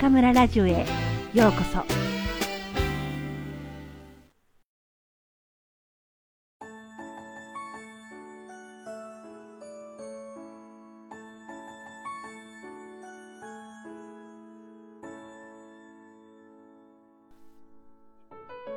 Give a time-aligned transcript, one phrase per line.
[0.00, 0.84] 中村ラジオへ。
[1.32, 1.84] ようこそ。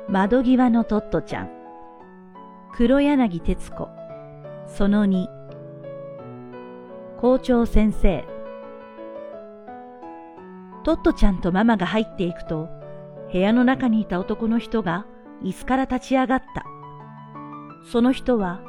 [0.08, 1.50] 窓際のトットちゃん。
[2.74, 3.88] 黒柳徹子。
[4.68, 5.26] その2
[7.20, 8.37] 校長先生。
[10.84, 12.68] トットちゃんとママが入っていくと、
[13.32, 15.06] 部屋の中にいた男の人が
[15.42, 16.64] 椅子から立ち上がった。
[17.90, 18.60] その人は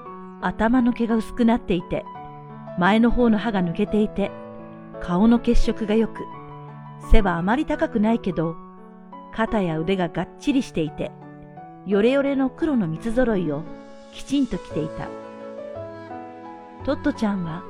[0.41, 2.05] 頭の毛が薄くなっていて、
[2.77, 4.31] 前の方の歯が抜けていて、
[5.01, 6.25] 顔の血色が良く、
[7.11, 8.55] 背はあまり高くないけど、
[9.33, 11.11] 肩や腕ががっちりしていて、
[11.85, 13.63] ヨレヨレの黒の三つ揃いを
[14.11, 15.07] きちんと着ていた。
[16.85, 17.63] トットちゃんは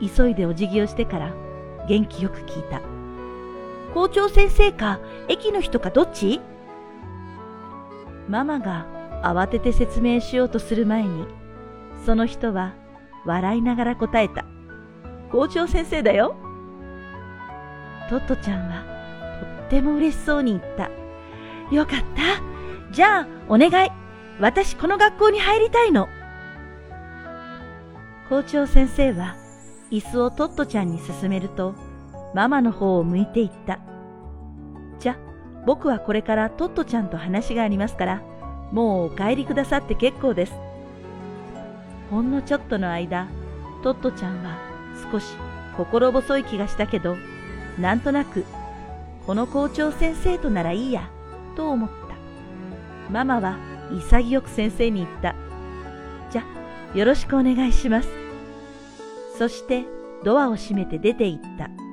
[0.00, 1.32] 急いでお辞儀をしてから
[1.88, 2.93] 元気よく聞いた。
[3.94, 6.40] 校長先生か駅の人かどっち？
[8.28, 8.86] ママが
[9.22, 11.26] 慌てて説明しようとする前に、
[12.04, 12.74] その人は
[13.24, 14.44] 笑いながら答えた。
[15.30, 16.34] 校長先生だよ。
[18.10, 18.84] トットちゃんは
[19.60, 20.90] とっても嬉しそうに言った。
[21.74, 22.92] よかった。
[22.92, 23.90] じゃあ、お願い。
[24.40, 26.08] 私この学校に入りたいの。
[28.28, 29.36] 校長先生は
[29.90, 31.74] 椅子をトットちゃんに勧めると、
[32.34, 33.78] ママの方を向いていった。
[34.98, 35.16] じゃ、
[35.66, 38.22] 僕はこれからトットちゃんと話がありますから、
[38.72, 40.52] もうお帰りくださって結構です。
[42.10, 43.28] ほんのちょっとの間、
[43.82, 44.58] トットちゃんは
[45.10, 45.36] 少し
[45.76, 47.16] 心細い気がしたけど、
[47.78, 48.44] なんとなく、
[49.26, 51.08] この校長先生とならいいや、
[51.56, 52.14] と思った。
[53.12, 53.58] ママは
[53.90, 55.34] 潔く先生に言った。
[56.30, 56.44] じゃ、
[56.94, 58.08] よろしくお願いします。
[59.38, 59.84] そして
[60.24, 61.83] ドアを閉めて出て行った。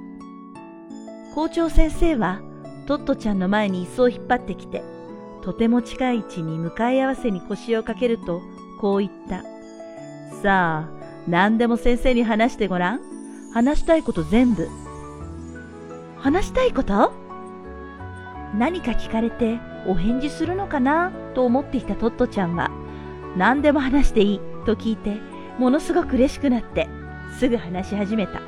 [1.33, 2.41] 校長先生は
[2.87, 4.83] トットちゃんの前に椅子を引っ張ってきて、
[5.41, 8.41] とても近い位置に向かい合わせに腰をかけると、
[8.79, 9.43] こう言った。
[10.41, 10.89] さあ、
[11.27, 12.99] 何でも先生に話してごらん。
[13.53, 14.67] 話したいこと全部。
[16.17, 17.13] 話したいこと？
[18.57, 21.11] 何か聞かれてお返事するのかな？
[21.33, 22.69] と思っていたトットちゃんは、
[23.37, 25.17] 何でも話していいと聞いて、
[25.57, 26.89] ものすごく嬉しくなって、
[27.39, 28.41] すぐ話し始めた。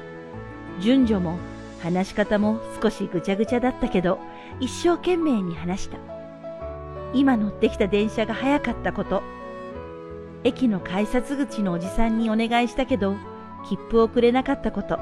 [0.82, 1.38] 順序も
[1.84, 4.18] 話し方も少しぐちゃぐちゃだったけど、
[4.62, 5.98] 一生懸命に話した。
[7.14, 9.22] 今乗ってきた電車が早かったこと。
[10.46, 13.16] 駅の改札口のおじさんにお願いしたけど、
[13.68, 14.98] 切符をくれなかったこと。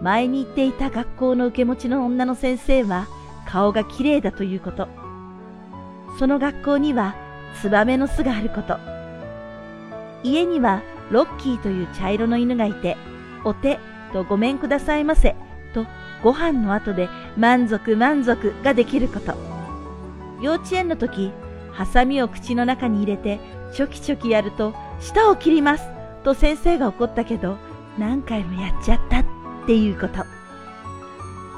[0.00, 3.06] 前に行っていた学校の受け持ちの女の先生は
[3.46, 4.88] 顔が綺麗だということ。
[6.18, 7.14] その学校には
[7.60, 8.78] ツバメの巣があること。
[10.22, 12.96] 家にはロッキーという茶色の犬がいて、
[13.44, 13.78] お手
[14.14, 15.36] とごめんくださいませ
[16.22, 19.34] ご飯の後で満足満足ができること。
[20.42, 21.32] 幼稚園の時、
[21.72, 23.40] ハサミを口の中に入れて
[23.72, 25.84] チョキチョキやると舌を切ります
[26.24, 27.56] と先生が怒ったけど
[27.98, 29.24] 何回もやっちゃったっ
[29.66, 30.24] ていうこと。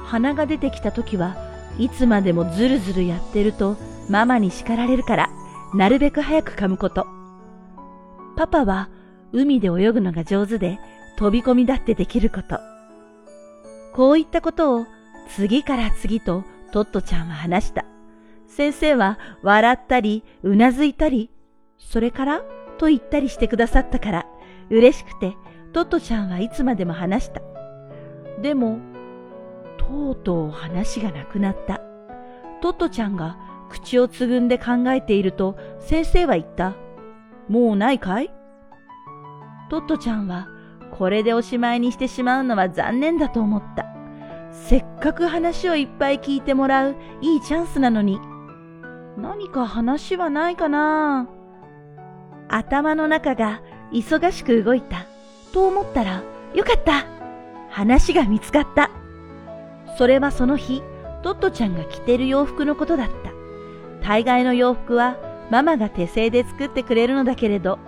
[0.07, 1.37] 鼻が出てきた時は
[1.79, 3.77] いつまでもずるずるやってると
[4.11, 5.31] ママに叱られるから
[5.75, 7.07] なるべく早く噛むこと。
[8.37, 8.91] パパは
[9.33, 10.79] 海で泳ぐのが上手で
[11.17, 12.72] 飛び込みだってできること。
[13.93, 14.87] こういったことを
[15.29, 17.85] 次から次とトットちゃんは話した。
[18.47, 21.31] 先生は笑ったり、うなずいたり、
[21.79, 22.43] それから
[22.79, 24.27] と言ったりしてくださったから、
[24.71, 25.37] 嬉しくて
[25.73, 27.41] トットちゃんはいつまでも話した。
[28.41, 28.79] でも、
[29.79, 31.81] とうとう話がなくなった。
[32.61, 33.37] トットちゃんが
[33.71, 36.75] 口をつぐんで考えていると先生は言った。
[37.49, 38.33] もうないかい？
[39.71, 40.49] トットちゃんは
[40.93, 43.87] これでおしまいにしてしまうのは残念だと思った。
[44.53, 48.21] せっかく話をいっぱい聞いてもらういいチャンスなのに。
[49.17, 51.29] 何か話はないかな
[52.49, 53.63] 頭の中が
[53.93, 55.07] 忙しく動いた
[55.53, 56.23] と思ったら、
[56.55, 57.07] よかった
[57.71, 58.91] 話が見つかった。
[59.97, 60.83] それはその日、
[61.23, 64.07] トットちゃんが着てる洋服のことだった。
[64.07, 65.17] 大概の洋服は
[65.51, 67.79] ママが手製で作ってくれるのだけれど、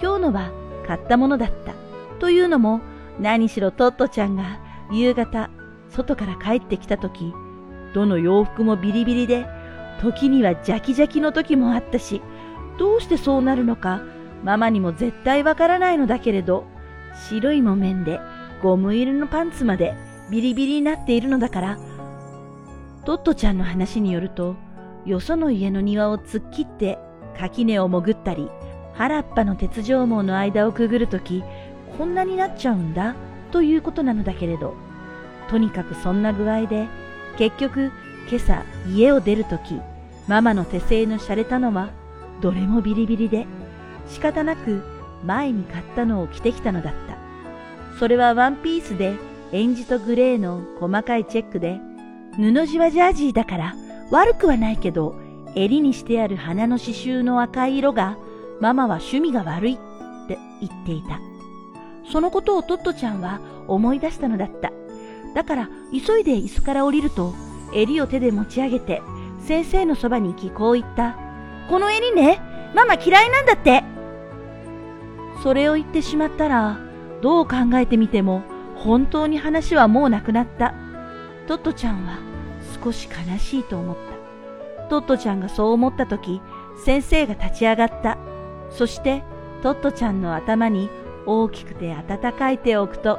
[0.00, 0.50] 今日のは
[0.86, 1.85] 買ったものだった。
[2.18, 2.80] というのも、
[3.20, 4.60] 何しろトットちゃんが
[4.90, 5.50] 夕方、
[5.90, 7.32] 外から帰ってきた時、
[7.94, 9.46] どの洋服もビリビリで、
[10.00, 12.20] 時にはジャキジャキの時もあったし、
[12.78, 14.02] どうしてそうなるのか、
[14.44, 16.66] ママにも絶対わからないのだけれど、
[17.28, 18.20] 白い木綿で
[18.62, 19.94] ゴム入りのパンツまで
[20.30, 21.78] ビリビリになっているのだから、
[23.04, 24.56] トットちゃんの話によると、
[25.06, 26.98] よその家の庭を突っ切って
[27.38, 28.50] 垣根を潜ったり、
[28.94, 31.42] 原っぱの鉄条網の間をくぐるとき、
[31.98, 33.14] こんなになっちゃうんだ
[33.52, 34.74] ということなのだけれど、
[35.48, 36.88] とにかくそんな具合で
[37.38, 37.92] 結局、
[38.28, 39.80] 今朝家を出るとき、
[40.26, 41.90] ママの手製の洒落たのは、
[42.40, 43.46] どれもビリビリで、
[44.08, 44.82] 仕方なく
[45.24, 47.16] 前に買ったのを着てきたのだった。
[47.98, 49.14] それはワンピースで、
[49.52, 51.78] エンジとグレーの細かいチェックで、
[52.36, 53.74] 布地はジャージーだから
[54.10, 55.14] 悪くはないけど、
[55.54, 58.18] 襟にしてある花の刺繍の赤い色が、
[58.60, 59.76] ママは趣味が悪いっ
[60.26, 61.35] て言っていた。
[62.10, 64.72] そのことをトットちゃんは思い出したのだった。
[65.34, 67.34] だから急いで椅子から降りると、
[67.74, 69.02] 襟を手で持ち上げて、
[69.40, 71.16] 先生のそばに行きこう言った。
[71.68, 72.40] この襟ね、
[72.74, 73.84] ママ嫌いなんだって。
[75.42, 76.78] それを言ってしまったら、
[77.22, 78.42] どう考えてみても、
[78.76, 80.74] 本当に話はもうなくなった。
[81.46, 82.18] トットちゃんは
[82.82, 83.96] 少し悲しいと思っ
[84.78, 84.88] た。
[84.88, 86.40] トットちゃんがそう思った時、
[86.84, 88.18] 先生が立ち上がった。
[88.70, 89.22] そして、
[89.62, 90.88] トットちゃんの頭に
[91.26, 93.18] 大きくて温かい手を置くと、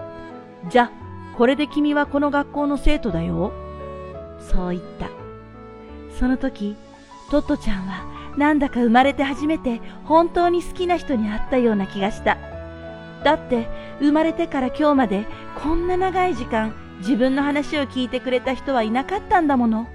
[0.70, 0.92] じゃ、
[1.38, 3.52] これで君はこの学校の生徒だよ。
[4.40, 5.10] そう言った。
[6.18, 6.76] その時、
[7.30, 8.06] トットちゃんは
[8.38, 12.38] なんだか生まれて初めて本当に好きな人に会ったような気がした。
[13.24, 13.68] だって
[14.00, 15.26] 生まれてから今日まで
[15.62, 19.88] こんな長い時間自分の話を聞いてくれた人はいなかったんだもの。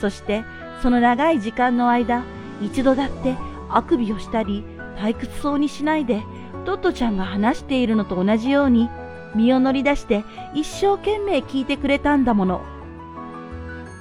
[0.00, 0.44] そして
[0.82, 2.22] その長い時間の間、
[2.60, 3.36] 一度だって
[3.68, 4.64] あくびをしたり
[4.96, 6.22] 退屈そうにしないで
[6.64, 8.88] トットちゃんが話しているのと同じように
[9.34, 10.24] 身を乗り出して
[10.54, 12.62] 一生懸命聞いてくれたんだもの。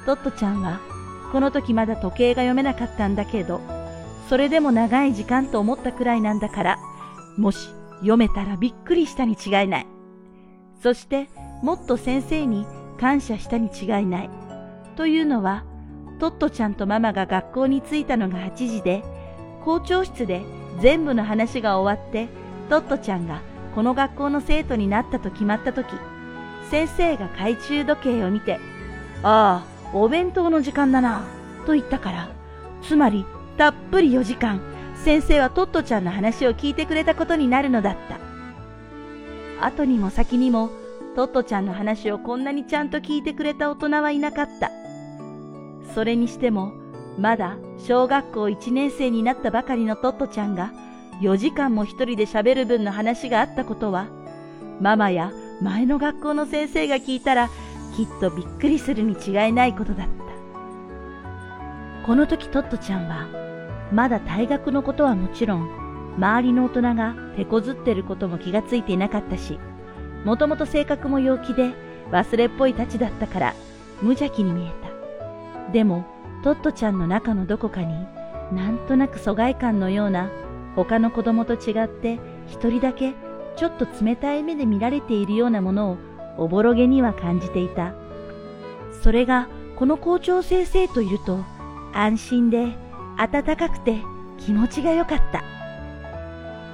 [0.06, 0.80] トットちゃんは
[1.32, 3.62] この時まだ時計が読めなかったんだけど、
[4.30, 6.80] それでも長い時間と思ったくらいなんだから、
[7.38, 7.70] もし
[8.00, 9.88] 読めたらびっくりしたに違いない。
[10.82, 11.30] そして
[11.62, 12.68] もっと先生に
[13.00, 14.30] 感謝したに違いない。
[14.96, 15.64] というのは、
[16.20, 19.04] トットちゃんとママが学校に着いたのが8時で、
[19.66, 20.44] 校長室で
[20.82, 22.28] 全部の話が終わって、
[22.74, 23.44] トットちゃんが
[23.76, 25.94] この学校の生徒になったと決まった時、
[26.72, 28.60] 先生が懐中時計を見て、
[29.22, 31.24] ああ、お弁当の時間だな、
[31.68, 32.30] と言ったから、
[32.82, 33.28] つまり
[33.60, 34.60] たっぷり4時間、
[34.96, 37.96] 先生はトットちゃんの話を聞いてくれたことになるのだっ
[39.60, 39.68] た。
[39.68, 40.72] 後にも先にも、
[41.16, 44.72] トットちゃんの話をこんなにちゃんと聞いてくれた大人はいなかった。
[45.94, 46.74] それにしても、
[47.20, 50.72] まだ小学校1年生になったばかりのトットちゃんが、
[51.22, 54.08] 4時間も一人で喋る分の話があったことは、
[54.82, 55.32] ママや
[55.62, 57.50] 前の学校の先生が聞いたら、
[57.96, 60.14] きっとびっくりするに違いないことだった。
[62.06, 63.28] この時トットちゃんは、
[63.92, 65.70] まだ退学のことはもちろん、
[66.18, 69.60] 周りの大人が手こずってることも気がついていなかったし、
[70.26, 71.72] もともと性格も陽気で
[72.12, 73.54] 忘れっぽいたちだったから
[74.02, 74.72] 無邪気に見え
[75.66, 75.72] た。
[75.72, 76.06] でも、
[76.44, 77.94] トットちゃんの中のどこかに
[78.52, 80.30] なんとなく疎外感のような
[80.76, 83.14] 他の子供と違って一人だけ
[83.56, 85.98] ちょっと冷たい目で見られているようなものを
[86.38, 87.94] おぼろげには感じていた。
[89.04, 91.44] それがこの校長先生といると
[91.94, 92.76] 安心で
[93.18, 94.02] 暖かくて
[94.40, 95.44] 気持ちが良かった。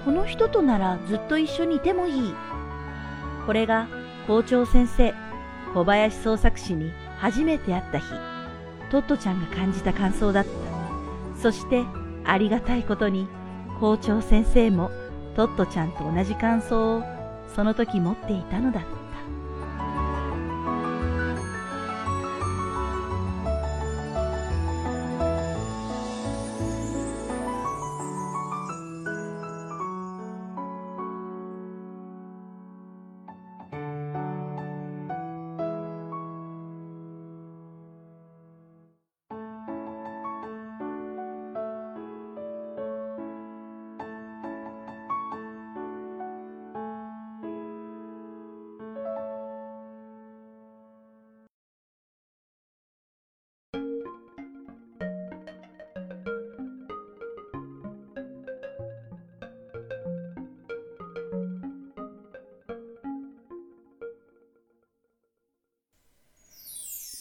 [0.05, 2.33] この人とならずっと一緒にいてもいい。
[3.45, 3.87] これが
[4.27, 5.13] 校長先生、
[5.73, 8.05] 小林創作士に初めて会った日、
[8.91, 10.49] トットちゃんが感じた感想だった。
[11.41, 11.83] そして
[12.23, 13.27] ありがたいことに
[13.79, 14.91] 校長先生も
[15.35, 17.03] トットちゃんと同じ感想を
[17.55, 18.98] その時持っていたのだった。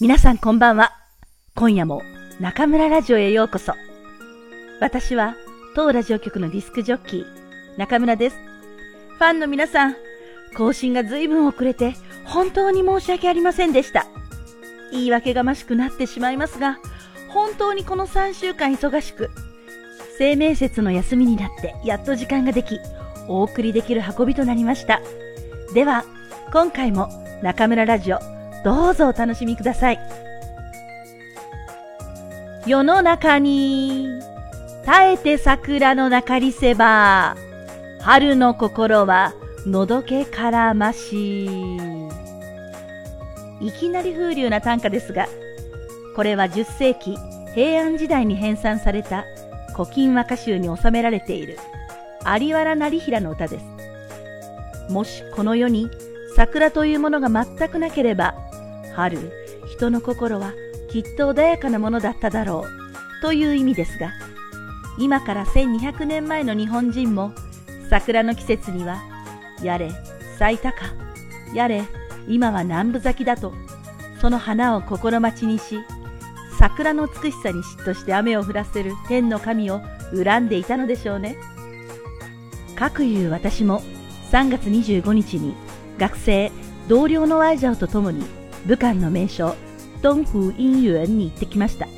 [0.00, 0.92] 皆さんこんばんは。
[1.56, 2.02] 今夜も
[2.38, 3.72] 中村ラジオへようこそ。
[4.80, 5.34] 私は
[5.74, 7.24] 当ラジオ局のディスクジョッキー、
[7.76, 8.36] 中村です。
[9.18, 9.96] ファンの皆さん、
[10.56, 14.06] 更新が随分遅れて本当に申し訳ありませんでした。
[14.92, 16.78] 言い訳がましくなってしまいますが、
[17.30, 19.30] 本当にこの3週間忙しく、
[20.16, 22.78] 生命節の休みになってやっと時間ができ、
[23.26, 25.00] お送りできる運びとなりました。
[25.74, 26.04] では、
[26.52, 27.08] 今回も
[27.42, 30.00] 中村ラジオどうぞお楽しみください。
[32.66, 34.08] 世の中に
[34.84, 37.36] 耐えて桜の中りせば
[38.00, 39.32] 春の心は
[39.66, 41.46] のどけからまし
[43.60, 45.28] いきなり風流な短歌ですが
[46.14, 47.16] これは10世紀
[47.54, 49.24] 平安時代に編纂された
[49.74, 51.58] 古今和歌集に収められている
[52.38, 54.92] 有原成平の歌です。
[54.92, 55.88] もしこの世に
[56.34, 58.34] 桜というものが全くなければ、
[58.98, 59.30] 春、
[59.64, 60.52] 人の心は
[60.90, 63.22] きっと穏やかなものだっただろう。
[63.22, 64.10] という意味ですが、
[64.98, 67.32] 今から1200年前の日本人も
[67.88, 69.00] 桜の季節には、
[69.62, 69.92] やれ
[70.36, 70.86] 咲いたか、
[71.54, 71.84] やれ
[72.26, 73.54] 今は南部咲きだと、
[74.20, 75.78] その花を心待ちにし、
[76.58, 79.80] 桜の美しさに嫉妬して雨を降らせる天の神を
[80.12, 81.36] 恨んでいたのでしょうね。
[82.74, 83.80] かくいう私も
[84.32, 85.54] 3月25日に
[85.98, 86.50] 学生、
[86.88, 89.54] 同僚の愛者と共に武漢の名所、
[89.98, 91.88] 東風陰園に行ってきました。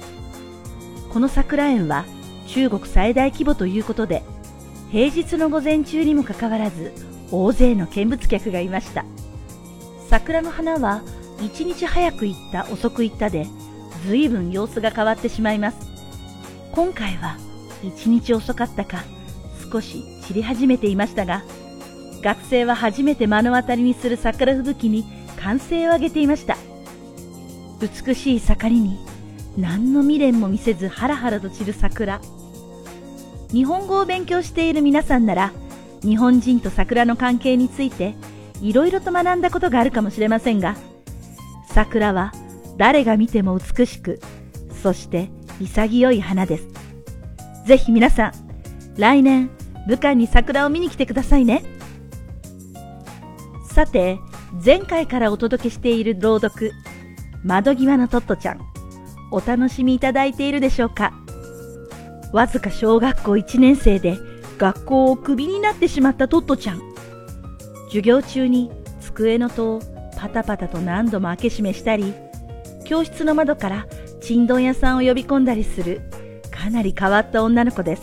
[1.12, 2.04] この桜園は
[2.46, 4.22] 中国最大規模ということで、
[4.90, 6.92] 平日の午前中にもかかわらず、
[7.30, 9.04] 大勢の見物客がいました。
[10.08, 11.02] 桜の花は、
[11.40, 13.46] 一日早く行った遅く行ったで、
[14.06, 15.78] 随分様子が変わってしまいます。
[16.72, 17.36] 今回は、
[17.82, 19.04] 一日遅かったか、
[19.72, 21.44] 少し散り始めていましたが、
[22.22, 25.04] 学生は初めて目の当たりにする桜吹雪に
[25.40, 26.56] 歓声を上げていました。
[27.80, 28.98] 美しい盛りに、
[29.56, 32.20] 何の未練も見せずハラハラと散る桜。
[33.50, 35.52] 日本語を勉強している皆さんなら、
[36.02, 38.14] 日本人と桜の関係について、
[38.60, 40.76] いろいろと学んだことがあるかもしれませんが、
[41.68, 42.32] 桜は
[42.76, 44.20] 誰が見ても美しく、
[44.82, 45.30] そして
[45.60, 46.68] 潔い花です。
[47.66, 48.32] ぜひ皆さん、
[48.98, 49.50] 来年、
[49.86, 51.64] 武漢に桜を見に来てくださいね。
[53.72, 54.18] さて、
[54.52, 56.72] 前回からお届けしている朗読、
[57.44, 58.60] 窓際のトットちゃん、
[59.30, 61.12] お楽しみいただいているでしょうか？
[62.32, 64.18] わずか小学校1年生で
[64.58, 66.80] 学校をクビになってしまったトットちゃん。
[67.86, 69.80] 授業中に机の戸を
[70.16, 72.12] パタパタと何度も開け閉めしたり、
[72.84, 73.86] 教室の窓から
[74.20, 76.02] ちんどん屋さんを呼び込んだりする
[76.50, 78.02] かなり変わった女の子です。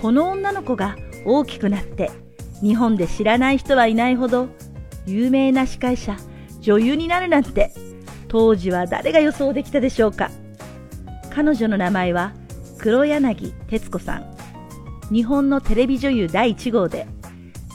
[0.00, 2.10] この女の子が大きくなって
[2.62, 4.48] 日本で知らない人はいないほど
[5.06, 6.16] 有名な司会者、
[6.60, 7.72] 女優になるなんて
[8.28, 10.30] 当時は誰が予想できたでしょうか
[11.34, 12.32] 彼女の名前は
[12.78, 14.36] 黒柳徹子さん。
[15.12, 17.06] 日本のテレビ女優第1号で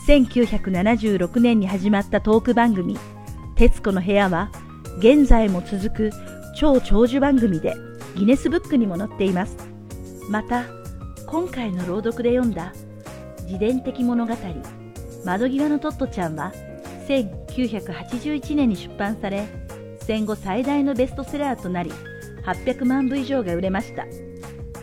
[0.08, 2.98] 1976年に始まったトーク番組
[3.56, 4.52] 徹子の部屋は
[5.00, 6.12] 現在も続く
[6.56, 7.76] 超長寿番組で
[8.16, 9.58] ギネスブックにも載っています。
[10.30, 10.64] また、
[11.28, 12.74] 今回の朗読で読んだ
[13.44, 14.34] 自伝的物語
[15.26, 16.54] 窓際のトットちゃんは
[17.08, 19.48] 1981年に出版され
[20.02, 21.92] 戦後最大のベストセラーとなり
[22.44, 24.06] 800万部以上が売れました。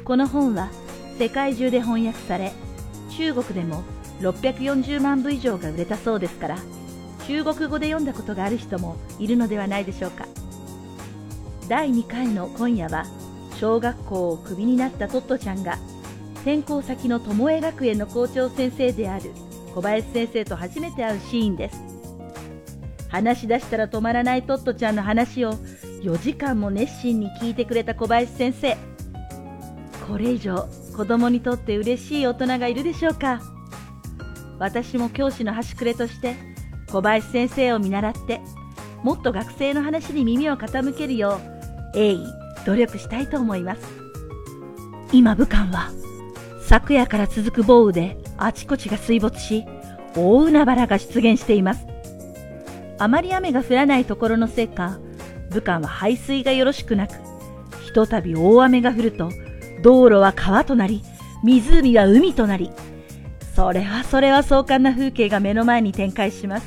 [0.04, 0.70] この本は
[1.18, 2.52] 世界中で翻訳され
[3.16, 3.84] 中国でも
[4.20, 6.58] 640万部以上が売れたそうですから
[7.26, 10.26] 中国語で読んだことがある人もいるのではないでしょうか。
[11.68, 13.04] 第2回の今夜は
[13.60, 15.78] 小学校をクビになったトットちゃんが
[16.42, 19.30] 転校先の巴学園の校長先生である
[19.72, 21.91] 小林先生と初めて会うシーンです。
[23.12, 25.52] 話し出したら止まらないトットちゃんの話を
[26.02, 28.74] 4時間も熱心に聞いてくれた小林先生。
[30.08, 30.66] これ以上
[30.96, 33.42] 子供にとって嬉しい大人がいるでしょうか？
[34.58, 36.36] 私も教師の端くれとして
[36.90, 38.40] 小林先生を見習って
[39.02, 41.38] もっと学生の話に耳を傾けるよ
[41.94, 42.26] う鋭意
[42.64, 43.82] 努力したいと思います。
[45.12, 45.90] 今武漢は
[46.62, 49.66] 昨夜から続く豪雨であちこちが水没し
[50.16, 51.91] 大海原が出現しています。
[53.02, 55.00] あまり雨が降らないところのせいか
[55.50, 57.14] 武漢は排水がよろしくなく
[57.84, 59.30] ひとたび大雨が降ると
[59.82, 61.02] 道路は川となり
[61.42, 62.70] 湖は海となり
[63.56, 66.66] それはそれは壮観な風景が目の前に展開します。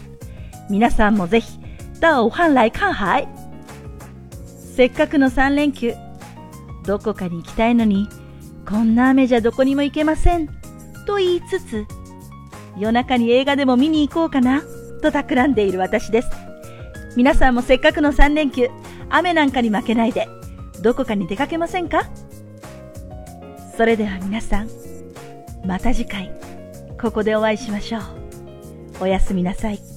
[0.70, 1.60] 皆さんもぜひ
[1.98, 3.28] 到汉来看海
[4.76, 5.94] せっかくの3連休
[6.86, 8.10] どこかに行きたいのに
[8.68, 10.48] こんな雨じゃどこにも行けません
[11.08, 11.86] と言いつつ
[12.78, 14.64] 夜中に映画でも見に行こうかな。
[15.06, 16.30] と企んでいる私です。
[17.16, 18.70] 皆さんもせっかくの3連休
[19.10, 20.28] 雨なんかに負けないで
[20.82, 22.10] どこかに出かけませんか？
[23.78, 24.70] それでは皆さん
[25.66, 26.32] また次回
[27.00, 28.02] ここでお会いしましょう。
[29.02, 29.95] おやすみなさい。